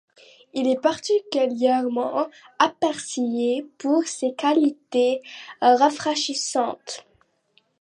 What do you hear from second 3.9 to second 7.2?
ses qualités rafraîchissantes.